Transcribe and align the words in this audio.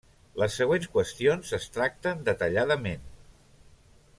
Les 0.43 0.55
següents 0.61 0.87
qüestions 0.95 1.51
es 1.59 1.67
tracten 1.75 2.25
detalladament. 2.31 3.05